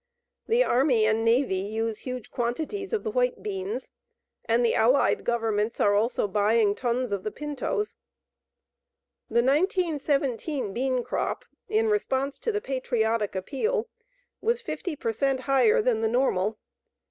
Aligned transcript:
The 0.47 0.63
Army 0.63 1.05
and 1.05 1.23
Navy 1.23 1.57
use 1.59 1.99
huge 1.99 2.31
quantities 2.31 2.91
of 2.91 3.03
the 3.03 3.11
white 3.11 3.43
beans, 3.43 3.91
and 4.45 4.65
the 4.65 4.73
Allied 4.73 5.23
Governments 5.23 5.79
are 5.79 5.93
also 5.93 6.27
buying 6.27 6.73
tons 6.73 7.11
of 7.11 7.21
the 7.21 7.29
pintos. 7.29 7.97
The 9.29 9.43
1917 9.43 10.73
bean 10.73 11.03
crop, 11.03 11.45
in 11.69 11.87
response 11.87 12.39
to 12.39 12.51
the 12.51 12.61
patriotic 12.61 13.35
appeal, 13.35 13.89
was 14.41 14.59
50 14.59 14.95
per 14.95 15.11
cent 15.11 15.41
higher 15.41 15.83
than 15.83 16.01
the 16.01 16.07
normal. 16.07 16.57